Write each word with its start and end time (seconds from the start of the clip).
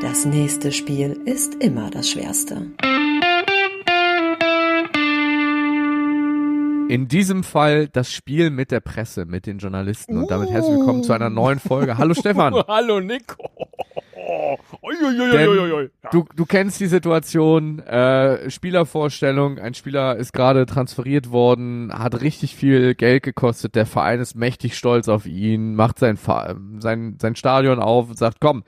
Das 0.00 0.24
nächste 0.24 0.70
Spiel 0.70 1.20
ist 1.24 1.56
immer 1.56 1.90
das 1.90 2.08
schwerste. 2.08 2.70
In 6.88 7.08
diesem 7.08 7.42
Fall 7.42 7.88
das 7.88 8.12
Spiel 8.12 8.50
mit 8.50 8.70
der 8.70 8.78
Presse, 8.78 9.24
mit 9.24 9.46
den 9.46 9.58
Journalisten. 9.58 10.16
Und 10.16 10.30
damit 10.30 10.50
herzlich 10.50 10.78
willkommen 10.78 11.02
zu 11.02 11.12
einer 11.12 11.30
neuen 11.30 11.58
Folge. 11.58 11.98
Hallo 11.98 12.14
Stefan. 12.14 12.54
Hallo 12.68 13.00
Nico. 13.00 13.50
Denn 15.32 15.90
du, 16.12 16.24
du 16.34 16.46
kennst 16.46 16.80
die 16.80 16.86
Situation, 16.86 17.80
äh, 17.80 18.48
Spielervorstellung, 18.50 19.58
ein 19.58 19.74
Spieler 19.74 20.16
ist 20.16 20.32
gerade 20.32 20.66
transferiert 20.66 21.32
worden, 21.32 21.92
hat 21.92 22.20
richtig 22.20 22.54
viel 22.54 22.94
Geld 22.94 23.24
gekostet, 23.24 23.74
der 23.74 23.86
Verein 23.86 24.20
ist 24.20 24.34
mächtig 24.36 24.76
stolz 24.76 25.08
auf 25.08 25.26
ihn, 25.26 25.74
macht 25.74 25.98
sein, 25.98 26.18
sein, 26.78 27.16
sein 27.20 27.36
Stadion 27.36 27.80
auf 27.80 28.10
und 28.10 28.18
sagt, 28.18 28.38
komm, 28.40 28.62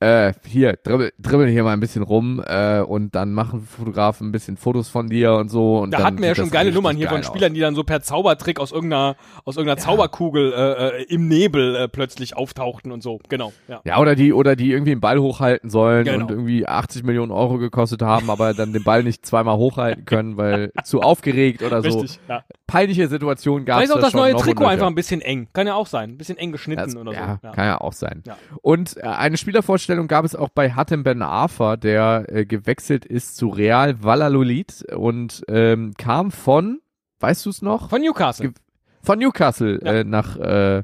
äh, 0.00 0.34
hier, 0.46 0.74
dribbel, 0.82 1.12
dribbel 1.18 1.48
hier 1.48 1.64
mal 1.64 1.72
ein 1.72 1.80
bisschen 1.80 2.02
rum 2.02 2.42
äh, 2.46 2.80
und 2.80 3.14
dann 3.14 3.32
machen 3.32 3.62
Fotografen 3.62 4.28
ein 4.28 4.32
bisschen 4.32 4.58
Fotos 4.58 4.88
von 4.90 5.08
dir 5.08 5.32
und 5.34 5.48
so. 5.48 5.78
Und 5.78 5.92
Da 5.92 6.02
hatten 6.04 6.18
wir 6.18 6.28
ja 6.28 6.34
schon 6.34 6.50
geile 6.50 6.70
Nummern 6.70 6.96
hier 6.96 7.08
von 7.08 7.16
geil 7.16 7.24
aus. 7.24 7.34
Spielern, 7.34 7.54
die 7.54 7.60
dann 7.60 7.74
so 7.74 7.82
per 7.82 8.02
Zaubertrick 8.02 8.60
aus 8.60 8.72
irgendeiner, 8.72 9.16
aus 9.46 9.56
irgendeiner 9.56 9.78
Zauberkugel 9.80 10.52
äh, 10.52 11.00
äh, 11.00 11.02
im 11.04 11.28
Nebel 11.28 11.76
äh, 11.76 11.88
plötzlich 11.88 12.36
auftauchten 12.36 12.92
und 12.92 13.02
so. 13.02 13.20
Genau. 13.30 13.54
Ja. 13.68 13.80
Ja, 13.84 13.98
oder 13.98 14.14
die, 14.14 14.34
oder 14.34 14.54
die 14.54 14.70
irgendwie 14.70 14.92
einen 14.92 15.00
Ball 15.00 15.18
hochhalten 15.18 15.70
sollen 15.70 16.04
Genau. 16.04 16.24
und 16.24 16.30
irgendwie 16.30 16.66
80 16.66 17.02
Millionen 17.04 17.32
Euro 17.32 17.56
gekostet 17.56 18.02
haben, 18.02 18.28
aber 18.28 18.52
dann 18.52 18.74
den 18.74 18.84
Ball 18.84 19.02
nicht 19.02 19.24
zweimal 19.24 19.56
hochhalten 19.56 20.04
können, 20.04 20.36
weil 20.36 20.72
zu 20.84 21.00
aufgeregt 21.00 21.62
oder 21.62 21.80
so. 21.82 22.00
Richtig. 22.00 22.20
Ja. 22.28 22.44
Peinliche 22.76 23.08
Situation 23.08 23.64
gab 23.64 23.80
es 23.80 23.84
Vielleicht 23.90 23.98
auch 23.98 24.04
das 24.04 24.14
neue 24.14 24.34
Trikot 24.36 24.64
einfach 24.66 24.86
ein 24.86 24.94
bisschen 24.94 25.20
eng. 25.20 25.48
Kann 25.52 25.66
ja 25.66 25.74
auch 25.74 25.86
sein. 25.86 26.10
Ein 26.10 26.18
bisschen 26.18 26.36
eng 26.38 26.52
geschnitten 26.52 26.82
Das, 26.84 26.96
oder 26.96 27.12
ja, 27.12 27.38
so. 27.40 27.46
Ja. 27.48 27.52
kann 27.54 27.64
ja 27.66 27.80
auch 27.80 27.92
sein. 27.92 28.22
Ja. 28.26 28.36
Und 28.62 28.96
äh, 28.98 29.00
eine 29.02 29.36
Spielervorstellung 29.36 30.08
gab 30.08 30.24
es 30.24 30.34
auch 30.34 30.48
bei 30.50 30.72
Hatem 30.72 31.02
Ben 31.02 31.22
Arfa, 31.22 31.76
der 31.76 32.26
äh, 32.28 32.44
gewechselt 32.44 33.04
ist 33.04 33.36
zu 33.36 33.48
Real 33.48 34.02
Valladolid 34.02 34.84
und 34.94 35.42
ähm, 35.48 35.94
kam 35.96 36.30
von, 36.30 36.80
weißt 37.20 37.46
du 37.46 37.50
es 37.50 37.62
noch? 37.62 37.88
Von 37.90 38.02
Newcastle. 38.02 38.48
Ge- 38.50 38.54
Von 39.02 39.18
Newcastle 39.18 39.80
Ja. 39.84 39.92
äh, 39.92 40.04
nach 40.04 40.36
äh, 40.36 40.82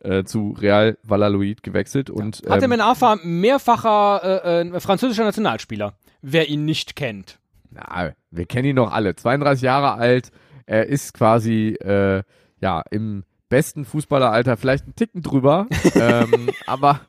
äh, 0.00 0.24
zu 0.24 0.56
Real 0.60 0.96
Valladolid 1.02 1.62
gewechselt 1.62 2.08
und 2.10 2.42
Hatte 2.48 2.64
ähm, 2.64 2.70
Ben 2.70 2.80
Arfa 2.80 3.16
mehrfacher 3.22 4.44
äh, 4.44 4.68
äh, 4.68 4.80
französischer 4.80 5.24
Nationalspieler. 5.24 5.94
Wer 6.22 6.48
ihn 6.48 6.64
nicht 6.64 6.96
kennt. 6.96 7.38
Na, 7.70 8.12
wir 8.30 8.46
kennen 8.46 8.68
ihn 8.68 8.76
noch 8.76 8.92
alle. 8.92 9.14
32 9.14 9.62
Jahre 9.62 9.92
alt. 9.94 10.30
Er 10.68 10.86
ist 10.86 11.14
quasi, 11.14 11.76
äh, 11.80 12.22
ja, 12.60 12.82
im 12.90 13.24
besten 13.48 13.86
Fußballeralter 13.86 14.58
vielleicht 14.58 14.84
einen 14.84 14.96
Ticken 14.96 15.22
drüber. 15.22 15.66
ähm, 15.94 16.50
aber 16.66 17.00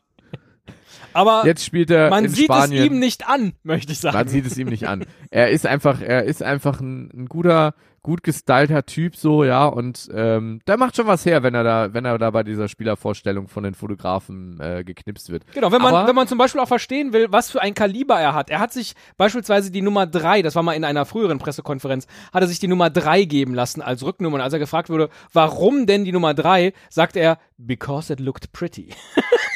Aber 1.20 1.46
jetzt 1.46 1.66
spielt 1.66 1.92
er 1.92 2.10
man 2.10 2.28
sieht 2.30 2.46
Spanien. 2.46 2.82
es 2.84 2.86
ihm 2.90 3.00
nicht 3.00 3.28
an, 3.28 3.54
möchte 3.64 3.92
ich 3.92 4.00
sagen. 4.00 4.16
Man 4.18 4.28
sieht 4.28 4.46
es 4.46 4.58
ihm 4.58 4.68
nicht 4.70 4.88
an. 4.88 5.06
Er 5.32 5.50
ist 5.50 5.66
einfach, 5.66 6.02
er 6.02 6.24
ist 6.24 6.42
einfach 6.42 6.80
ein, 6.80 7.10
ein 7.14 7.26
guter, 7.28 7.74
gut 8.02 8.24
gestylter 8.24 8.86
Typ 8.86 9.18
so, 9.18 9.44
ja, 9.44 9.66
und 9.68 10.10
ähm, 10.14 10.62
der 10.68 10.78
macht 10.78 10.96
schon 10.96 11.06
was 11.08 11.26
her, 11.26 11.44
wenn 11.44 11.54
er 11.54 11.64
da, 11.66 11.94
wenn 11.94 12.06
er 12.06 12.18
da 12.18 12.32
bei 12.32 12.44
dieser 12.44 12.70
Spielervorstellung 12.70 13.50
von 13.50 13.64
den 13.66 13.74
Fotografen 13.76 14.58
äh, 14.62 14.84
geknipst 14.86 15.30
wird. 15.30 15.44
Genau, 15.54 15.72
wenn 15.74 15.82
man, 15.82 15.94
Aber- 15.94 16.08
wenn 16.08 16.16
man 16.16 16.26
zum 16.28 16.38
Beispiel 16.38 16.62
auch 16.62 16.68
verstehen 16.68 17.12
will, 17.12 17.28
was 17.30 17.52
für 17.52 17.62
ein 17.62 17.74
Kaliber 17.74 18.18
er 18.20 18.34
hat. 18.34 18.50
Er 18.50 18.60
hat 18.60 18.72
sich 18.72 18.94
beispielsweise 19.18 19.70
die 19.72 19.82
Nummer 19.82 20.08
drei, 20.08 20.42
das 20.42 20.56
war 20.56 20.64
mal 20.64 20.74
in 20.74 20.86
einer 20.86 21.06
früheren 21.06 21.40
Pressekonferenz, 21.40 22.08
hat 22.34 22.42
er 22.42 22.48
sich 22.48 22.60
die 22.60 22.68
Nummer 22.70 22.90
drei 22.90 23.26
geben 23.26 23.54
lassen 23.54 23.82
als 23.82 24.02
Rücknummer. 24.04 24.36
Und 24.36 24.42
als 24.42 24.54
er 24.54 24.60
gefragt 24.60 24.90
wurde, 24.90 25.10
warum 25.34 25.86
denn 25.86 26.06
die 26.06 26.14
Nummer 26.14 26.34
drei, 26.34 26.72
sagt 26.90 27.18
er, 27.18 27.38
because 27.58 28.12
it 28.14 28.22
looked 28.22 28.54
pretty. 28.54 28.90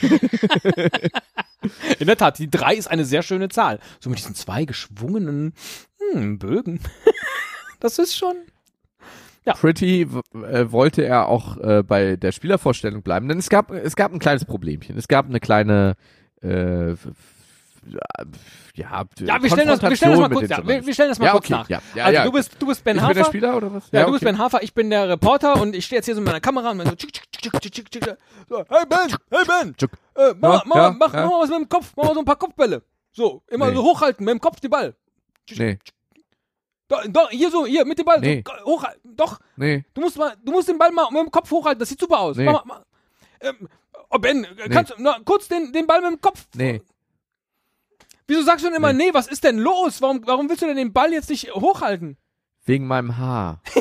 in 1.98 2.06
der 2.06 2.16
Tat, 2.16 2.38
die 2.38 2.50
drei 2.50 2.74
ist 2.74 2.88
eine 2.88 3.04
sehr 3.04 3.22
schöne 3.22 3.48
Zahl. 3.48 3.78
So 4.00 4.10
mit 4.10 4.18
diesen 4.18 4.34
zwei 4.34 4.64
geschwungenen 4.64 5.54
hm, 6.12 6.38
Bögen. 6.38 6.80
das 7.80 7.98
ist 7.98 8.16
schon. 8.16 8.36
Ja. 9.46 9.52
Pretty 9.52 10.02
äh, 10.02 10.72
wollte 10.72 11.02
er 11.04 11.28
auch 11.28 11.58
äh, 11.58 11.82
bei 11.82 12.16
der 12.16 12.32
Spielervorstellung 12.32 13.02
bleiben, 13.02 13.28
denn 13.28 13.38
es 13.38 13.50
gab, 13.50 13.70
es 13.70 13.94
gab 13.94 14.12
ein 14.12 14.18
kleines 14.18 14.46
Problemchen. 14.46 14.96
Es 14.96 15.06
gab 15.06 15.26
eine 15.26 15.38
kleine, 15.38 15.96
äh, 16.40 16.94
ja, 17.86 19.04
Ja, 19.20 19.42
wir 19.42 19.50
stellen 19.50 19.68
das, 19.68 19.82
wir 19.82 19.96
stellen 19.96 20.12
das 20.12 20.20
mal 20.20 20.30
kurz, 20.30 20.48
ja, 20.48 20.66
wir, 20.66 20.86
wir 20.86 20.94
stellen 20.94 21.08
das 21.10 21.18
mal 21.18 21.26
Ja, 21.26 21.32
kurz 21.32 21.44
okay, 21.46 21.52
nach. 21.54 21.68
ja, 21.68 21.80
ja, 21.94 22.04
also 22.04 22.22
du 22.24 22.32
bist, 22.32 22.56
du 22.58 22.66
bist 22.66 22.84
Ben 22.84 22.96
Ich 22.96 23.02
Hafer. 23.02 23.14
bin 23.14 23.22
der 23.22 23.28
Spieler 23.28 23.56
oder 23.56 23.74
was? 23.74 23.84
Ja, 23.92 24.04
du 24.04 24.12
bist 24.12 24.22
okay. 24.22 24.32
Ben 24.32 24.38
Hafer, 24.38 24.62
ich 24.62 24.74
bin 24.74 24.90
der 24.90 25.08
Reporter 25.08 25.60
und 25.60 25.74
ich 25.76 25.84
stehe 25.86 25.98
jetzt 25.98 26.06
hier 26.06 26.14
so 26.14 26.20
mit 26.20 26.26
meiner 26.28 26.40
Kamera 26.40 26.70
und 26.70 26.80
so, 26.86 26.94
tschick, 26.94 27.12
tschick, 27.12 27.52
tschick, 27.60 27.90
tschick, 27.90 28.16
so, 28.48 28.58
hey 28.68 28.84
Ben, 28.88 29.16
hey 29.30 29.44
Ben, 29.46 29.74
äh, 30.16 30.34
mach, 30.40 30.64
mach, 30.64 30.92
mach, 30.94 30.96
mach 30.98 31.12
mal 31.12 31.40
was 31.40 31.50
mit 31.50 31.58
dem 31.60 31.68
Kopf, 31.68 31.92
mach 31.96 32.04
mal 32.04 32.14
so 32.14 32.20
ein 32.20 32.24
paar 32.24 32.36
Kopfbälle. 32.36 32.82
So, 33.12 33.42
immer 33.48 33.68
Nee. 33.70 33.76
so 33.76 33.82
hochhalten, 33.84 34.24
mit 34.24 34.32
dem 34.32 34.40
Kopf 34.40 34.60
den 34.60 34.70
Ball. 34.70 34.94
Nee, 35.56 35.78
Doch, 36.88 37.02
doch, 37.08 37.30
hier 37.30 37.50
so, 37.50 37.64
hier, 37.66 37.84
mit 37.84 37.98
dem 37.98 38.04
Ball, 38.06 38.20
Nee. 38.20 38.42
so, 38.46 38.64
hochhalten, 38.64 39.16
doch, 39.16 39.38
nee. 39.56 39.84
du 39.94 40.00
musst 40.00 40.16
mal, 40.18 40.34
du 40.44 40.52
musst 40.52 40.68
den 40.68 40.78
Ball 40.78 40.90
mal 40.90 41.10
mit 41.10 41.20
dem 41.22 41.30
Kopf 41.30 41.50
hochhalten, 41.50 41.78
das 41.78 41.88
sieht 41.88 42.00
super 42.00 42.18
aus. 42.20 42.36
Nee. 42.36 42.44
Mach 42.44 42.64
mach, 42.64 42.82
ähm, 43.40 43.68
oh 44.10 44.18
Ben, 44.18 44.46
kannst 44.70 44.92
du, 44.98 45.04
kurz 45.24 45.48
den, 45.48 45.72
den 45.72 45.86
Ball 45.86 46.00
mit 46.00 46.10
dem 46.12 46.20
Kopf. 46.20 46.46
Nee. 46.54 46.82
Wieso 48.26 48.42
sagst 48.42 48.64
du 48.64 48.68
denn 48.68 48.76
immer, 48.76 48.92
Nee. 48.92 49.10
was 49.12 49.26
ist 49.26 49.44
denn 49.44 49.58
los? 49.58 50.00
Warum, 50.02 50.22
warum 50.26 50.48
willst 50.48 50.62
du 50.62 50.66
denn 50.66 50.76
den 50.76 50.92
Ball 50.92 51.12
jetzt 51.12 51.28
nicht 51.30 51.52
hochhalten? 51.54 52.16
Wegen 52.64 52.86
meinem 52.86 53.18
Haar. 53.18 53.60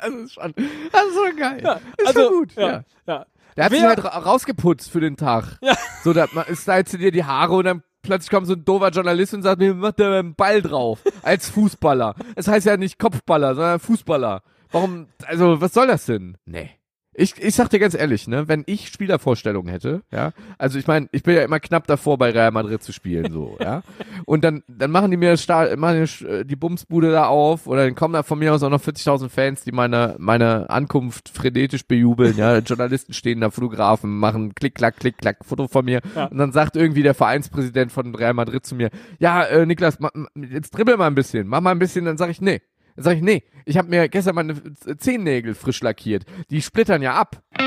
das 0.00 0.10
ist 0.14 0.32
schon, 0.34 0.54
das 0.92 1.04
ist 1.06 1.14
schon 1.14 1.36
geil. 1.36 1.60
Ja, 1.62 1.74
ist 1.98 2.06
also, 2.06 2.22
schon 2.22 2.32
gut. 2.38 2.54
ja, 2.56 2.66
Ja. 2.68 2.84
ja. 3.06 3.26
Der 3.56 3.64
hat 3.66 3.72
Wer- 3.72 3.78
sich 3.80 3.88
halt 3.88 4.04
ra 4.04 4.18
rausgeputzt 4.18 4.90
für 4.90 5.00
den 5.00 5.16
Tag. 5.16 5.58
Ja. 5.60 5.76
So, 6.02 6.12
da 6.14 6.26
ma- 6.32 6.46
stylst 6.54 6.94
du 6.94 6.98
dir 6.98 7.12
die 7.12 7.24
Haare 7.24 7.52
und 7.54 7.64
dann 7.66 7.82
plötzlich 8.00 8.30
kommt 8.30 8.46
so 8.46 8.54
ein 8.54 8.64
doofer 8.64 8.88
Journalist 8.88 9.34
und 9.34 9.42
sagt 9.42 9.60
mir, 9.60 9.74
mach 9.74 9.92
da 9.92 10.18
einen 10.20 10.34
Ball 10.34 10.62
drauf. 10.62 11.00
Als 11.22 11.50
Fußballer. 11.50 12.14
Es 12.34 12.48
heißt 12.48 12.66
ja 12.66 12.78
nicht 12.78 12.98
Kopfballer, 12.98 13.54
sondern 13.54 13.78
Fußballer. 13.78 14.42
Warum, 14.70 15.08
also, 15.26 15.60
was 15.60 15.74
soll 15.74 15.86
das 15.86 16.06
denn? 16.06 16.38
Nee. 16.46 16.70
Ich, 17.14 17.34
ich 17.42 17.54
sag 17.54 17.68
dir 17.68 17.78
ganz 17.78 17.94
ehrlich, 17.94 18.26
ne, 18.26 18.48
wenn 18.48 18.62
ich 18.64 18.88
Spielervorstellungen 18.88 19.70
hätte, 19.70 20.02
ja, 20.10 20.32
also 20.56 20.78
ich 20.78 20.86
meine, 20.86 21.08
ich 21.12 21.22
bin 21.22 21.34
ja 21.34 21.42
immer 21.42 21.60
knapp 21.60 21.86
davor, 21.86 22.16
bei 22.16 22.30
Real 22.30 22.50
Madrid 22.52 22.82
zu 22.82 22.90
spielen, 22.92 23.30
so, 23.30 23.58
ja. 23.60 23.82
Und 24.24 24.44
dann, 24.44 24.62
dann 24.66 24.90
machen 24.90 25.10
die 25.10 25.18
mir 25.18 25.36
Stahl, 25.36 25.76
machen 25.76 26.06
die, 26.06 26.44
die 26.46 26.56
Bumsbude 26.56 27.10
da 27.12 27.26
auf 27.26 27.66
oder 27.66 27.84
dann 27.84 27.94
kommen 27.94 28.14
da 28.14 28.22
von 28.22 28.38
mir 28.38 28.54
aus 28.54 28.62
auch 28.62 28.70
noch 28.70 28.80
40.000 28.80 29.28
Fans, 29.28 29.62
die 29.62 29.72
meine, 29.72 30.14
meine 30.18 30.70
Ankunft 30.70 31.28
frenetisch 31.28 31.84
bejubeln, 31.86 32.34
ja. 32.38 32.58
Journalisten 32.60 33.12
stehen 33.12 33.42
da, 33.42 33.50
Fotografen 33.50 34.18
machen 34.18 34.54
klick, 34.54 34.74
klack, 34.74 34.96
klick, 34.96 35.18
klack, 35.18 35.44
Foto 35.44 35.68
von 35.68 35.84
mir. 35.84 36.00
Ja. 36.16 36.26
Und 36.26 36.38
dann 36.38 36.52
sagt 36.52 36.76
irgendwie 36.76 37.02
der 37.02 37.14
Vereinspräsident 37.14 37.92
von 37.92 38.14
Real 38.14 38.32
Madrid 38.32 38.64
zu 38.64 38.74
mir, 38.74 38.88
ja, 39.18 39.42
äh, 39.44 39.66
Niklas, 39.66 40.00
ma- 40.00 40.10
jetzt 40.34 40.70
dribbel 40.70 40.96
mal 40.96 41.08
ein 41.08 41.14
bisschen, 41.14 41.46
mach 41.46 41.60
mal 41.60 41.72
ein 41.72 41.78
bisschen, 41.78 42.06
dann 42.06 42.16
sag 42.16 42.30
ich, 42.30 42.40
nee. 42.40 42.62
Dann 42.96 43.04
sag 43.04 43.16
ich, 43.16 43.22
nee, 43.22 43.42
ich 43.64 43.78
habe 43.78 43.88
mir 43.88 44.08
gestern 44.08 44.34
meine 44.34 44.60
Zehennägel 44.98 45.54
frisch 45.54 45.80
lackiert. 45.82 46.24
Die 46.50 46.60
splittern 46.62 47.02
ja 47.02 47.14
ab. 47.14 47.42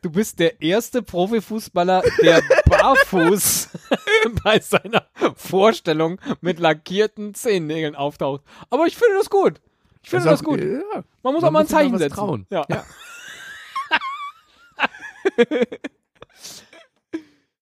Du 0.00 0.10
bist 0.12 0.38
der 0.38 0.62
erste 0.62 1.02
Profifußballer, 1.02 2.02
der 2.22 2.40
barfuß 2.66 3.68
bei 4.44 4.60
seiner 4.60 5.04
Vorstellung 5.34 6.20
mit 6.40 6.60
lackierten 6.60 7.34
Zehennägeln 7.34 7.96
auftaucht. 7.96 8.42
Aber 8.70 8.86
ich 8.86 8.96
finde 8.96 9.16
das 9.18 9.28
gut. 9.28 9.60
Ich 10.04 10.10
finde 10.10 10.26
das, 10.26 10.40
auch- 10.40 10.44
gut. 10.44 10.60
Ja. 10.60 11.02
Man 11.24 11.34
muss 11.34 11.42
man 11.42 11.48
auch 11.48 11.50
mal 11.50 11.60
ein 11.60 11.66
Zeichen 11.66 11.98
setzen. 11.98 12.14
trauen. 12.14 12.46
Ja. 12.48 12.64
Ja. 12.70 12.84